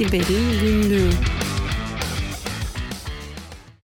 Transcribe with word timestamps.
Siber'in 0.00 0.60
Günlüğü 0.60 1.10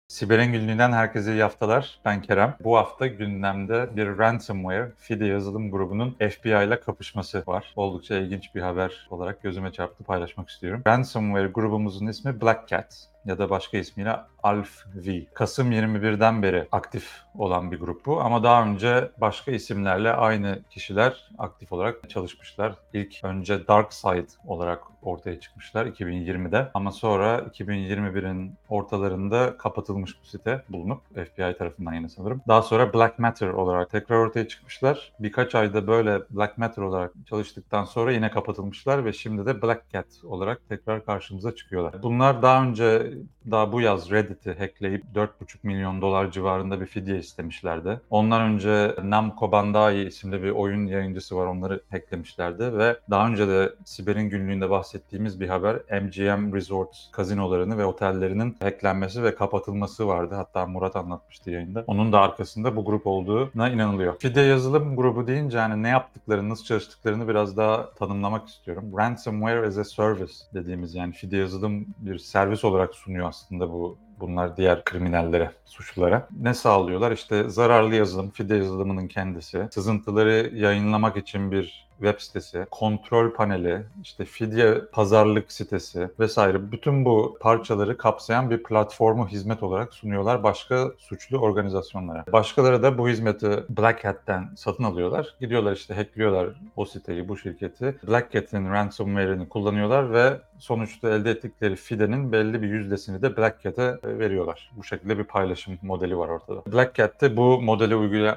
Siber'in 0.08 0.52
günlüğünden 0.52 0.92
herkese 0.92 1.32
iyi 1.32 1.42
haftalar. 1.42 2.00
Ben 2.04 2.22
Kerem. 2.22 2.56
Bu 2.64 2.76
hafta 2.76 3.06
gündemde 3.06 3.96
bir 3.96 4.18
ransomware 4.18 4.92
FIDE 4.98 5.26
yazılım 5.26 5.70
grubunun 5.70 6.10
FBI 6.10 6.48
ile 6.48 6.80
kapışması 6.80 7.42
var. 7.46 7.72
Oldukça 7.76 8.16
ilginç 8.16 8.54
bir 8.54 8.60
haber 8.60 9.08
olarak 9.10 9.42
gözüme 9.42 9.72
çarptı 9.72 10.04
paylaşmak 10.04 10.48
istiyorum. 10.48 10.82
Ransomware 10.86 11.46
grubumuzun 11.46 12.06
ismi 12.06 12.40
Black 12.40 12.68
Cat 12.68 13.08
ya 13.26 13.38
da 13.38 13.50
başka 13.50 13.78
ismiyle 13.78 14.16
ALF-V. 14.42 15.26
Kasım 15.34 15.72
21'den 15.72 16.42
beri 16.42 16.68
aktif 16.72 17.26
olan 17.34 17.72
bir 17.72 17.80
grup 17.80 18.06
bu 18.06 18.20
ama 18.20 18.42
daha 18.42 18.64
önce 18.64 19.10
başka 19.20 19.52
isimlerle 19.52 20.12
aynı 20.12 20.58
kişiler 20.70 21.30
aktif 21.38 21.72
olarak 21.72 22.10
çalışmışlar. 22.10 22.74
İlk 22.92 23.24
önce 23.24 23.68
Dark 23.68 23.92
Side 23.92 24.26
olarak 24.46 24.82
ortaya 25.02 25.40
çıkmışlar 25.40 25.86
2020'de 25.86 26.70
ama 26.74 26.92
sonra 26.92 27.38
2021'in 27.38 28.54
ortalarında 28.68 29.56
kapatılmış 29.56 30.22
bu 30.22 30.26
site 30.26 30.62
bulunup 30.68 31.00
FBI 31.14 31.58
tarafından 31.58 31.92
yine 31.92 32.08
sanırım. 32.08 32.40
Daha 32.48 32.62
sonra 32.62 32.94
Black 32.94 33.18
Matter 33.18 33.48
olarak 33.48 33.90
tekrar 33.90 34.16
ortaya 34.16 34.48
çıkmışlar. 34.48 35.12
Birkaç 35.20 35.54
ayda 35.54 35.86
böyle 35.86 36.20
Black 36.30 36.58
Matter 36.58 36.82
olarak 36.82 37.12
çalıştıktan 37.28 37.84
sonra 37.84 38.12
yine 38.12 38.30
kapatılmışlar 38.30 39.04
ve 39.04 39.12
şimdi 39.12 39.46
de 39.46 39.62
Black 39.62 39.90
Cat 39.92 40.06
olarak 40.24 40.68
tekrar 40.68 41.04
karşımıza 41.04 41.54
çıkıyorlar. 41.54 42.02
Bunlar 42.02 42.42
daha 42.42 42.62
önce 42.62 43.12
daha 43.50 43.72
bu 43.72 43.80
yaz 43.80 44.10
Reddit'i 44.10 44.54
hackleyip 44.58 45.04
4,5 45.14 45.28
milyon 45.62 46.02
dolar 46.02 46.30
civarında 46.30 46.80
bir 46.80 46.86
fidye 46.86 47.18
istemişlerdi. 47.18 48.00
Ondan 48.10 48.42
önce 48.42 48.94
Namco 49.04 49.52
Bandai 49.52 50.06
isimli 50.06 50.42
bir 50.42 50.50
oyun 50.50 50.86
yayıncısı 50.86 51.36
var. 51.36 51.46
Onları 51.46 51.80
hacklemişlerdi 51.90 52.78
ve 52.78 52.96
daha 53.10 53.28
önce 53.28 53.48
de 53.48 53.72
Siber'in 53.84 54.30
günlüğünde 54.30 54.70
bahsettiğimiz 54.70 55.40
bir 55.40 55.48
haber 55.48 55.76
MGM 56.02 56.54
Resort 56.54 56.96
kazinolarını 57.12 57.78
ve 57.78 57.84
otellerinin 57.84 58.56
hacklenmesi 58.60 59.22
ve 59.22 59.34
kapatılması 59.34 60.08
vardı. 60.08 60.34
Hatta 60.34 60.66
Murat 60.66 60.96
anlatmıştı 60.96 61.50
yayında. 61.50 61.84
Onun 61.86 62.12
da 62.12 62.20
arkasında 62.20 62.76
bu 62.76 62.84
grup 62.84 63.06
olduğuna 63.06 63.70
inanılıyor. 63.70 64.18
Fidye 64.18 64.44
yazılım 64.44 64.96
grubu 64.96 65.26
deyince 65.26 65.58
hani 65.58 65.82
ne 65.82 65.88
yaptıklarını, 65.88 66.48
nasıl 66.48 66.64
çalıştıklarını 66.64 67.28
biraz 67.28 67.56
daha 67.56 67.90
tanımlamak 67.90 68.48
istiyorum. 68.48 68.92
Ransomware 68.98 69.66
as 69.66 69.78
a 69.78 69.84
Service 69.84 70.32
dediğimiz 70.54 70.94
yani 70.94 71.12
fidye 71.12 71.40
yazılım 71.40 71.86
bir 71.98 72.18
servis 72.18 72.64
olarak 72.64 72.94
sunuyor 73.06 73.28
aslında 73.28 73.72
bu 73.72 73.98
bunlar 74.20 74.56
diğer 74.56 74.84
kriminallere, 74.84 75.50
suçlulara. 75.64 76.28
Ne 76.40 76.54
sağlıyorlar? 76.54 77.12
İşte 77.12 77.48
zararlı 77.48 77.94
yazılım, 77.94 78.30
fide 78.30 78.56
yazılımının 78.56 79.08
kendisi, 79.08 79.68
sızıntıları 79.70 80.50
yayınlamak 80.54 81.16
için 81.16 81.52
bir 81.52 81.85
web 81.98 82.20
sitesi, 82.20 82.66
kontrol 82.70 83.30
paneli, 83.30 83.82
işte 84.02 84.24
fidye 84.24 84.74
pazarlık 84.92 85.52
sitesi 85.52 86.08
vesaire 86.20 86.72
bütün 86.72 87.04
bu 87.04 87.36
parçaları 87.40 87.96
kapsayan 87.96 88.50
bir 88.50 88.62
platformu 88.62 89.28
hizmet 89.28 89.62
olarak 89.62 89.94
sunuyorlar 89.94 90.42
başka 90.42 90.90
suçlu 90.98 91.38
organizasyonlara. 91.38 92.24
Başkaları 92.32 92.82
da 92.82 92.98
bu 92.98 93.08
hizmeti 93.08 93.64
Black 93.68 94.04
Hat'ten 94.04 94.48
satın 94.56 94.84
alıyorlar. 94.84 95.34
Gidiyorlar 95.40 95.72
işte 95.72 95.94
hackliyorlar 95.94 96.48
o 96.76 96.84
siteyi, 96.84 97.28
bu 97.28 97.36
şirketi. 97.36 97.96
Black 98.08 98.34
Hat'in 98.34 98.70
ransomware'ini 98.70 99.48
kullanıyorlar 99.48 100.12
ve 100.12 100.40
sonuçta 100.58 101.10
elde 101.10 101.30
ettikleri 101.30 101.76
fidenin 101.76 102.32
belli 102.32 102.62
bir 102.62 102.68
yüzdesini 102.68 103.22
de 103.22 103.36
Black 103.36 103.62
Cat'e 103.62 103.98
veriyorlar. 104.04 104.70
Bu 104.76 104.84
şekilde 104.84 105.18
bir 105.18 105.24
paylaşım 105.24 105.78
modeli 105.82 106.18
var 106.18 106.28
ortada. 106.28 106.72
Black 106.72 106.94
Cat'te 106.94 107.36
bu 107.36 107.60
modeli 107.62 107.96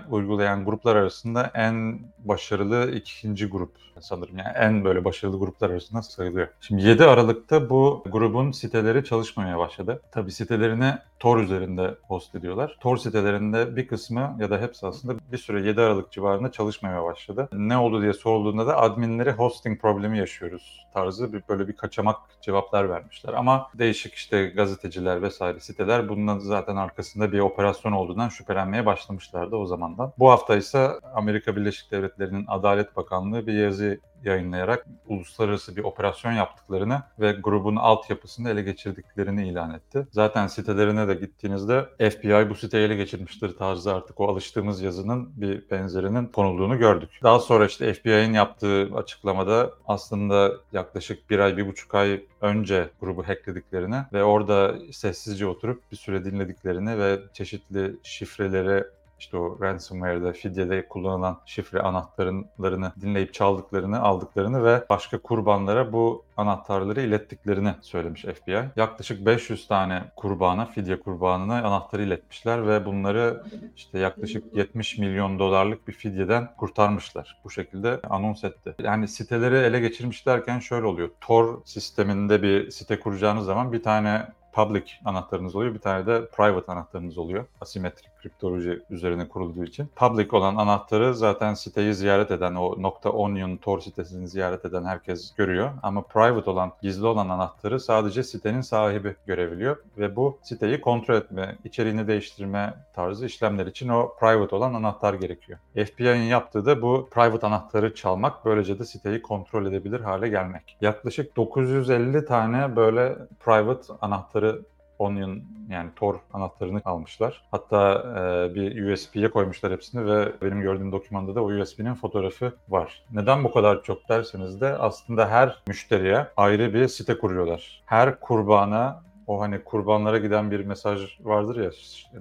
uygulayan 0.09 0.65
gruplar 0.65 0.95
arasında 0.95 1.51
en 1.53 1.99
başarılı 2.19 2.91
ikinci 2.91 3.48
grup 3.49 3.71
sanırım. 4.01 4.37
Yani 4.37 4.57
en 4.57 4.85
böyle 4.85 5.05
başarılı 5.05 5.39
gruplar 5.39 5.69
arasında 5.69 6.01
sayılıyor. 6.01 6.47
Şimdi 6.61 6.81
7 6.81 7.05
Aralık'ta 7.05 7.69
bu 7.69 8.03
grubun 8.11 8.51
siteleri 8.51 9.03
çalışmamaya 9.03 9.57
başladı. 9.57 10.01
Tabii 10.11 10.31
sitelerini 10.31 10.93
Tor 11.19 11.39
üzerinde 11.39 11.95
host 12.07 12.35
ediyorlar. 12.35 12.77
Tor 12.79 12.97
sitelerinde 12.97 13.75
bir 13.75 13.87
kısmı 13.87 14.37
ya 14.39 14.49
da 14.49 14.61
hepsi 14.61 14.87
aslında 14.87 15.15
bir 15.31 15.37
süre 15.37 15.67
7 15.67 15.81
Aralık 15.81 16.11
civarında 16.11 16.51
çalışmamaya 16.51 17.03
başladı. 17.03 17.49
Ne 17.53 17.77
oldu 17.77 18.01
diye 18.01 18.13
sorulduğunda 18.13 18.67
da 18.67 18.77
adminleri 18.77 19.31
hosting 19.31 19.81
problemi 19.81 20.17
yaşıyoruz 20.17 20.85
tarzı 20.93 21.33
bir 21.33 21.43
böyle 21.49 21.67
bir 21.67 21.73
kaçamak 21.73 22.17
cevaplar 22.41 22.89
vermişler. 22.89 23.33
Ama 23.33 23.69
değişik 23.73 24.13
işte 24.13 24.45
gazeteciler 24.45 25.21
vesaire 25.21 25.59
siteler 25.59 26.09
bunun 26.09 26.39
zaten 26.39 26.75
arkasında 26.75 27.31
bir 27.31 27.39
operasyon 27.39 27.91
olduğundan 27.91 28.29
şüphelenmeye 28.29 28.85
başlamışlardı 28.85 29.55
o 29.55 29.65
zamandan. 29.65 30.13
Bu 30.19 30.31
hafta 30.31 30.55
ise 30.55 30.91
Amerika 31.13 31.55
Birleşik 31.55 31.91
Devletleri'nin 31.91 32.45
Adalet 32.47 32.95
Bakanlığı 32.95 33.38
bir 33.47 33.53
yazı 33.53 33.99
yayınlayarak 34.23 34.85
uluslararası 35.07 35.75
bir 35.75 35.83
operasyon 35.83 36.31
yaptıklarını 36.31 37.03
ve 37.19 37.31
grubun 37.31 37.75
altyapısını 37.75 38.49
ele 38.49 38.61
geçirdiklerini 38.61 39.47
ilan 39.47 39.73
etti. 39.73 40.07
Zaten 40.11 40.47
sitelerine 40.47 41.07
de 41.07 41.13
gittiğinizde 41.13 41.85
FBI 42.09 42.49
bu 42.49 42.55
siteyi 42.55 42.85
ele 42.85 42.95
geçirmiştir 42.95 43.57
tarzı 43.57 43.93
artık 43.93 44.19
o 44.19 44.27
alıştığımız 44.27 44.81
yazının 44.81 45.41
bir 45.41 45.69
benzerinin 45.71 46.25
konulduğunu 46.25 46.77
gördük. 46.77 47.09
Daha 47.23 47.39
sonra 47.39 47.65
işte 47.65 47.93
FBI'nin 47.93 48.33
yaptığı 48.33 48.89
açıklamada 48.95 49.73
aslında 49.87 50.51
yaklaşık 50.73 51.29
bir 51.29 51.39
ay, 51.39 51.57
bir 51.57 51.67
buçuk 51.67 51.95
ay 51.95 52.23
önce 52.41 52.89
grubu 53.01 53.27
hacklediklerini 53.27 54.01
ve 54.13 54.23
orada 54.23 54.75
sessizce 54.91 55.47
oturup 55.47 55.91
bir 55.91 55.97
süre 55.97 56.25
dinlediklerini 56.25 56.97
ve 56.97 57.19
çeşitli 57.33 57.95
şifreleri 58.03 58.83
işte 59.19 59.37
o 59.37 59.57
ransomware'de, 59.61 60.33
fidyede 60.33 60.87
kullanılan 60.87 61.39
şifre 61.45 61.81
anahtarlarını 61.81 62.91
dinleyip 63.01 63.33
çaldıklarını, 63.33 64.01
aldıklarını 64.01 64.63
ve 64.63 64.83
başka 64.89 65.17
kurbanlara 65.17 65.93
bu 65.93 66.23
anahtarları 66.37 67.01
ilettiklerini 67.01 67.73
söylemiş 67.81 68.21
FBI. 68.21 68.69
Yaklaşık 68.75 69.25
500 69.25 69.67
tane 69.67 70.03
kurbana, 70.15 70.65
fidye 70.65 70.99
kurbanına 70.99 71.67
anahtarı 71.67 72.03
iletmişler 72.03 72.67
ve 72.67 72.85
bunları 72.85 73.43
işte 73.75 73.99
yaklaşık 73.99 74.55
70 74.55 74.97
milyon 74.97 75.39
dolarlık 75.39 75.87
bir 75.87 75.93
fidyeden 75.93 76.55
kurtarmışlar. 76.57 77.41
Bu 77.43 77.49
şekilde 77.49 77.99
anons 78.09 78.43
etti. 78.43 78.75
Yani 78.79 79.07
siteleri 79.07 79.55
ele 79.55 79.79
geçirmişlerken 79.79 80.59
şöyle 80.59 80.85
oluyor. 80.85 81.09
Tor 81.21 81.61
sisteminde 81.65 82.41
bir 82.41 82.71
site 82.71 82.99
kuracağınız 82.99 83.45
zaman 83.45 83.73
bir 83.73 83.83
tane 83.83 84.27
public 84.53 84.83
anahtarınız 85.05 85.55
oluyor. 85.55 85.73
Bir 85.73 85.79
tane 85.79 86.05
de 86.05 86.27
private 86.29 86.71
anahtarınız 86.71 87.17
oluyor. 87.17 87.45
Asimetrik 87.61 88.18
kriptoloji 88.21 88.81
üzerine 88.89 89.27
kurulduğu 89.27 89.63
için. 89.63 89.87
Public 89.95 90.27
olan 90.31 90.55
anahtarı 90.55 91.15
zaten 91.15 91.53
siteyi 91.53 91.93
ziyaret 91.93 92.31
eden, 92.31 92.55
o 92.55 92.91
.onion 93.03 93.57
Tor 93.57 93.79
sitesini 93.79 94.27
ziyaret 94.27 94.65
eden 94.65 94.83
herkes 94.83 95.35
görüyor. 95.35 95.69
Ama 95.83 96.01
private 96.01 96.49
olan, 96.49 96.71
gizli 96.81 97.05
olan 97.05 97.29
anahtarı 97.29 97.79
sadece 97.79 98.23
sitenin 98.23 98.61
sahibi 98.61 99.15
görebiliyor. 99.25 99.77
Ve 99.97 100.15
bu 100.15 100.37
siteyi 100.41 100.81
kontrol 100.81 101.15
etme, 101.15 101.55
içeriğini 101.63 102.07
değiştirme 102.07 102.73
tarzı 102.93 103.25
işlemler 103.25 103.65
için 103.65 103.89
o 103.89 104.15
private 104.19 104.55
olan 104.55 104.73
anahtar 104.73 105.13
gerekiyor. 105.13 105.59
FBI'nin 105.73 106.23
yaptığı 106.23 106.65
da 106.65 106.81
bu 106.81 107.09
private 107.11 107.47
anahtarı 107.47 107.95
çalmak, 107.95 108.45
böylece 108.45 108.79
de 108.79 108.85
siteyi 108.85 109.21
kontrol 109.21 109.65
edebilir 109.65 109.99
hale 109.99 110.29
gelmek. 110.29 110.77
Yaklaşık 110.81 111.35
950 111.35 112.25
tane 112.25 112.75
böyle 112.75 113.17
private 113.39 113.93
anahtarı 114.01 114.61
Onion 114.99 115.41
yani 115.69 115.89
Tor 115.95 116.15
anahtarını 116.33 116.81
almışlar. 116.85 117.41
Hatta 117.51 117.93
e, 118.17 118.55
bir 118.55 118.91
USB'ye 118.91 119.31
koymuşlar 119.31 119.71
hepsini 119.71 120.05
ve 120.05 120.31
benim 120.41 120.61
gördüğüm 120.61 120.91
dokümanda 120.91 121.35
da 121.35 121.43
o 121.43 121.51
USB'nin 121.51 121.93
fotoğrafı 121.93 122.53
var. 122.69 123.03
Neden 123.11 123.43
bu 123.43 123.51
kadar 123.51 123.83
çok 123.83 124.09
derseniz 124.09 124.61
de 124.61 124.77
aslında 124.77 125.29
her 125.29 125.61
müşteriye 125.67 126.27
ayrı 126.37 126.73
bir 126.73 126.87
site 126.87 127.17
kuruyorlar. 127.17 127.83
Her 127.85 128.19
kurbana 128.19 129.08
o 129.29 129.41
hani 129.41 129.63
kurbanlara 129.63 130.17
giden 130.17 130.51
bir 130.51 130.65
mesaj 130.65 131.01
vardır 131.19 131.63
ya 131.63 131.71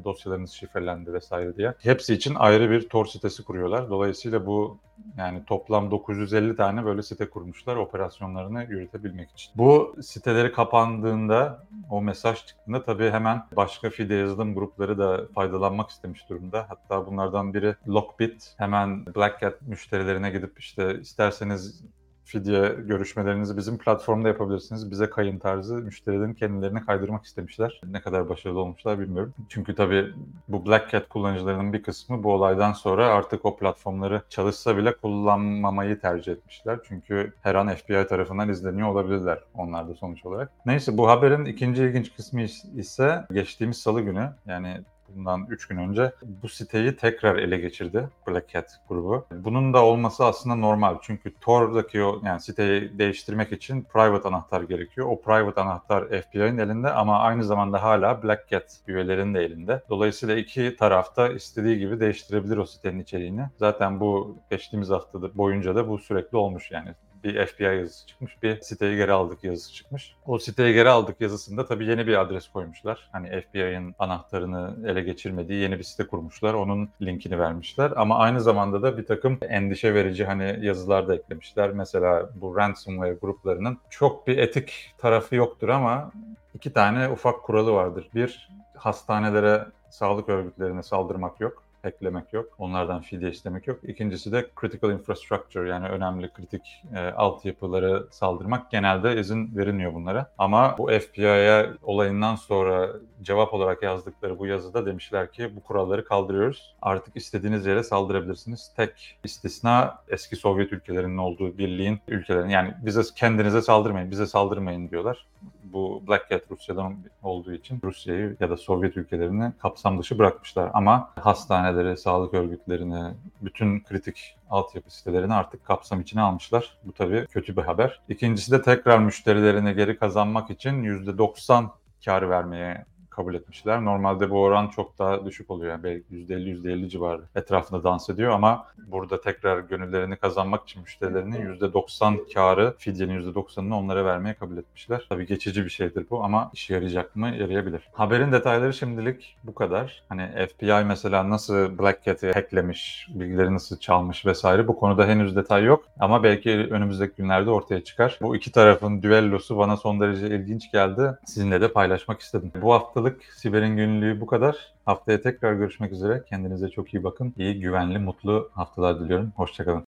dosyalarınız 0.04 0.50
şifrelendi 0.50 1.12
vesaire 1.12 1.56
diye. 1.56 1.74
Hepsi 1.78 2.14
için 2.14 2.34
ayrı 2.34 2.70
bir 2.70 2.88
Tor 2.88 3.06
sitesi 3.06 3.44
kuruyorlar. 3.44 3.90
Dolayısıyla 3.90 4.46
bu 4.46 4.78
yani 5.18 5.44
toplam 5.44 5.90
950 5.90 6.56
tane 6.56 6.84
böyle 6.84 7.02
site 7.02 7.30
kurmuşlar 7.30 7.76
operasyonlarını 7.76 8.64
yürütebilmek 8.64 9.30
için. 9.30 9.52
Bu 9.56 9.96
siteleri 10.02 10.52
kapandığında 10.52 11.66
o 11.90 12.02
mesaj 12.02 12.46
çıktığında 12.46 12.82
tabii 12.82 13.10
hemen 13.10 13.42
başka 13.56 13.90
fide 13.90 14.14
yazılım 14.14 14.54
grupları 14.54 14.98
da 14.98 15.20
faydalanmak 15.34 15.90
istemiş 15.90 16.28
durumda. 16.28 16.66
Hatta 16.68 17.06
bunlardan 17.06 17.54
biri 17.54 17.74
Lockbit 17.88 18.54
hemen 18.56 19.06
Black 19.06 19.40
Cat 19.40 19.62
müşterilerine 19.62 20.30
gidip 20.30 20.60
işte 20.60 21.00
isterseniz 21.00 21.84
fidye 22.28 22.76
görüşmelerinizi 22.78 23.56
bizim 23.56 23.78
platformda 23.78 24.28
yapabilirsiniz. 24.28 24.90
Bize 24.90 25.10
kayın 25.10 25.38
tarzı 25.38 25.74
müşterilerin 25.74 26.34
kendilerini 26.34 26.86
kaydırmak 26.86 27.24
istemişler. 27.24 27.80
Ne 27.90 28.00
kadar 28.00 28.28
başarılı 28.28 28.60
olmuşlar 28.60 29.00
bilmiyorum. 29.00 29.34
Çünkü 29.48 29.74
tabii 29.74 30.06
bu 30.48 30.66
Black 30.66 30.90
Cat 30.90 31.08
kullanıcılarının 31.08 31.72
bir 31.72 31.82
kısmı 31.82 32.22
bu 32.22 32.32
olaydan 32.32 32.72
sonra 32.72 33.06
artık 33.06 33.44
o 33.44 33.56
platformları 33.56 34.22
çalışsa 34.28 34.76
bile 34.76 34.96
kullanmamayı 34.96 36.00
tercih 36.00 36.32
etmişler. 36.32 36.78
Çünkü 36.88 37.32
her 37.42 37.54
an 37.54 37.74
FBI 37.74 38.06
tarafından 38.06 38.48
izleniyor 38.48 38.88
olabilirler 38.88 39.38
onlar 39.54 39.88
da 39.88 39.94
sonuç 39.94 40.26
olarak. 40.26 40.50
Neyse 40.66 40.98
bu 40.98 41.08
haberin 41.08 41.44
ikinci 41.44 41.82
ilginç 41.82 42.14
kısmı 42.16 42.42
ise 42.76 43.24
geçtiğimiz 43.32 43.76
salı 43.76 44.00
günü 44.00 44.30
yani 44.46 44.80
bundan 45.16 45.46
3 45.48 45.68
gün 45.68 45.76
önce 45.76 46.12
bu 46.22 46.48
siteyi 46.48 46.96
tekrar 46.96 47.36
ele 47.36 47.58
geçirdi 47.58 48.08
Black 48.28 48.48
Cat 48.48 48.70
grubu. 48.88 49.26
Bunun 49.32 49.74
da 49.74 49.84
olması 49.84 50.24
aslında 50.24 50.54
normal 50.54 50.98
çünkü 51.02 51.34
Tor'daki 51.40 52.02
o 52.02 52.20
yani 52.24 52.40
siteyi 52.40 52.98
değiştirmek 52.98 53.52
için 53.52 53.82
private 53.82 54.28
anahtar 54.28 54.62
gerekiyor. 54.62 55.06
O 55.10 55.20
private 55.20 55.60
anahtar 55.60 56.04
FBI'nin 56.08 56.58
elinde 56.58 56.90
ama 56.90 57.18
aynı 57.18 57.44
zamanda 57.44 57.82
hala 57.82 58.22
Black 58.22 58.48
Cat 58.48 58.76
üyelerinin 58.86 59.34
de 59.34 59.40
elinde. 59.40 59.82
Dolayısıyla 59.88 60.36
iki 60.36 60.76
tarafta 60.76 61.28
istediği 61.28 61.78
gibi 61.78 62.00
değiştirebilir 62.00 62.56
o 62.56 62.66
sitenin 62.66 62.98
içeriğini. 62.98 63.46
Zaten 63.56 64.00
bu 64.00 64.38
geçtiğimiz 64.50 64.90
haftada 64.90 65.36
boyunca 65.36 65.74
da 65.74 65.88
bu 65.88 65.98
sürekli 65.98 66.36
olmuş 66.36 66.70
yani 66.70 66.94
bir 67.24 67.46
FBI 67.46 67.62
yazısı 67.62 68.06
çıkmış, 68.06 68.42
bir 68.42 68.60
siteyi 68.60 68.96
geri 68.96 69.12
aldık 69.12 69.44
yazısı 69.44 69.74
çıkmış. 69.74 70.14
O 70.26 70.38
siteyi 70.38 70.74
geri 70.74 70.88
aldık 70.88 71.20
yazısında 71.20 71.66
tabii 71.66 71.86
yeni 71.86 72.06
bir 72.06 72.20
adres 72.20 72.48
koymuşlar. 72.48 73.08
Hani 73.12 73.40
FBI'ın 73.40 73.94
anahtarını 73.98 74.76
ele 74.86 75.02
geçirmediği 75.02 75.60
yeni 75.62 75.78
bir 75.78 75.84
site 75.84 76.06
kurmuşlar. 76.06 76.54
Onun 76.54 76.88
linkini 77.02 77.38
vermişler. 77.38 77.92
Ama 77.96 78.18
aynı 78.18 78.40
zamanda 78.40 78.82
da 78.82 78.98
bir 78.98 79.06
takım 79.06 79.38
endişe 79.48 79.94
verici 79.94 80.24
hani 80.24 80.58
yazılar 80.62 81.08
da 81.08 81.14
eklemişler. 81.14 81.70
Mesela 81.70 82.30
bu 82.34 82.56
ransomware 82.56 83.14
gruplarının 83.22 83.78
çok 83.90 84.26
bir 84.26 84.38
etik 84.38 84.94
tarafı 84.98 85.34
yoktur 85.34 85.68
ama 85.68 86.12
iki 86.54 86.72
tane 86.72 87.08
ufak 87.08 87.42
kuralı 87.42 87.72
vardır. 87.72 88.08
Bir, 88.14 88.48
hastanelere, 88.76 89.66
sağlık 89.90 90.28
örgütlerine 90.28 90.82
saldırmak 90.82 91.40
yok 91.40 91.67
eklemek 91.84 92.32
yok. 92.32 92.54
Onlardan 92.58 93.02
fidye 93.02 93.30
istemek 93.30 93.66
yok. 93.66 93.80
İkincisi 93.82 94.32
de 94.32 94.46
critical 94.60 94.92
infrastructure 94.92 95.68
yani 95.68 95.88
önemli 95.88 96.32
kritik 96.32 96.82
e, 96.94 96.98
altyapıları 96.98 98.06
saldırmak 98.10 98.70
genelde 98.70 99.20
izin 99.20 99.56
verilmiyor 99.56 99.94
bunlara. 99.94 100.30
Ama 100.38 100.78
bu 100.78 100.86
FBI'ye 100.86 101.70
olayından 101.82 102.34
sonra 102.36 102.88
cevap 103.22 103.54
olarak 103.54 103.82
yazdıkları 103.82 104.38
bu 104.38 104.46
yazıda 104.46 104.86
demişler 104.86 105.32
ki 105.32 105.56
bu 105.56 105.62
kuralları 105.62 106.04
kaldırıyoruz. 106.04 106.74
Artık 106.82 107.16
istediğiniz 107.16 107.66
yere 107.66 107.82
saldırabilirsiniz. 107.82 108.72
Tek 108.76 109.18
istisna 109.24 109.98
eski 110.08 110.36
Sovyet 110.36 110.72
ülkelerinin 110.72 111.18
olduğu 111.18 111.58
birliğin 111.58 112.00
ülkelerin 112.08 112.48
yani 112.48 112.74
bize 112.82 113.02
kendinize 113.16 113.62
saldırmayın, 113.62 114.10
bize 114.10 114.26
saldırmayın 114.26 114.90
diyorlar 114.90 115.26
bu 115.72 116.02
Black 116.08 116.30
Cat 116.30 116.42
Rusya'dan 116.50 116.96
olduğu 117.22 117.52
için 117.52 117.80
Rusya'yı 117.84 118.36
ya 118.40 118.50
da 118.50 118.56
Sovyet 118.56 118.96
ülkelerini 118.96 119.52
kapsam 119.58 119.98
dışı 119.98 120.18
bırakmışlar. 120.18 120.70
Ama 120.74 121.10
hastaneleri, 121.16 121.96
sağlık 121.96 122.34
örgütlerini, 122.34 123.14
bütün 123.40 123.80
kritik 123.80 124.36
altyapı 124.50 124.94
sitelerini 124.94 125.34
artık 125.34 125.64
kapsam 125.64 126.00
içine 126.00 126.20
almışlar. 126.20 126.78
Bu 126.84 126.92
tabii 126.92 127.26
kötü 127.26 127.56
bir 127.56 127.62
haber. 127.62 128.00
İkincisi 128.08 128.52
de 128.52 128.62
tekrar 128.62 128.98
müşterilerini 128.98 129.74
geri 129.74 129.98
kazanmak 129.98 130.50
için 130.50 130.82
%90 130.84 131.68
kar 132.04 132.30
vermeye 132.30 132.84
kabul 133.18 133.34
etmişler. 133.34 133.84
Normalde 133.84 134.30
bu 134.30 134.42
oran 134.42 134.68
çok 134.68 134.98
daha 134.98 135.26
düşük 135.26 135.50
oluyor. 135.50 135.72
Yani 135.72 135.82
belki 135.82 136.14
%50 136.14 136.62
%50 136.62 136.88
civarı 136.88 137.22
etrafında 137.34 137.84
dans 137.84 138.10
ediyor 138.10 138.32
ama 138.32 138.66
burada 138.86 139.20
tekrar 139.20 139.58
gönüllerini 139.58 140.16
kazanmak 140.16 140.62
için 140.62 140.82
müşterilerinin 140.82 141.56
%90 141.60 142.34
karı, 142.34 142.74
fidyenin 142.78 143.32
%90'ını 143.32 143.74
onlara 143.74 144.04
vermeye 144.04 144.34
kabul 144.34 144.56
etmişler. 144.56 145.06
Tabii 145.08 145.26
geçici 145.26 145.64
bir 145.64 145.70
şeydir 145.70 146.06
bu 146.10 146.24
ama 146.24 146.50
işe 146.54 146.74
yarayacak 146.74 147.16
mı? 147.16 147.28
Yarayabilir. 147.28 147.82
Haberin 147.92 148.32
detayları 148.32 148.72
şimdilik 148.74 149.36
bu 149.44 149.54
kadar. 149.54 150.02
Hani 150.08 150.46
FBI 150.46 150.84
mesela 150.86 151.30
nasıl 151.30 151.78
Black 151.78 152.04
Cat'i 152.04 152.32
hacklemiş, 152.32 153.08
bilgileri 153.14 153.54
nasıl 153.54 153.78
çalmış 153.78 154.26
vesaire 154.26 154.68
bu 154.68 154.78
konuda 154.78 155.06
henüz 155.06 155.36
detay 155.36 155.64
yok. 155.64 155.84
Ama 156.00 156.22
belki 156.22 156.50
önümüzdeki 156.50 157.12
günlerde 157.16 157.50
ortaya 157.50 157.84
çıkar. 157.84 158.18
Bu 158.22 158.36
iki 158.36 158.52
tarafın 158.52 159.02
düellosu 159.02 159.58
bana 159.58 159.76
son 159.76 160.00
derece 160.00 160.26
ilginç 160.26 160.72
geldi. 160.72 161.18
Sizinle 161.24 161.60
de 161.60 161.72
paylaşmak 161.72 162.20
istedim. 162.20 162.52
Bu 162.62 162.72
haftalık 162.72 163.07
haftalık 163.08 163.24
Siber'in 163.34 163.76
günlüğü 163.76 164.20
bu 164.20 164.26
kadar. 164.26 164.56
Haftaya 164.84 165.20
tekrar 165.20 165.52
görüşmek 165.54 165.92
üzere. 165.92 166.22
Kendinize 166.28 166.68
çok 166.68 166.94
iyi 166.94 167.04
bakın. 167.04 167.34
İyi, 167.38 167.60
güvenli, 167.60 167.98
mutlu 167.98 168.50
haftalar 168.54 169.00
diliyorum. 169.00 169.32
Hoşçakalın. 169.36 169.84